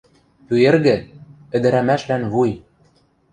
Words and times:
Пӱэргӹ— 0.47 0.95
ӹдӹрӓмӓшлӓн 1.55 2.23
вуй. 2.31 2.51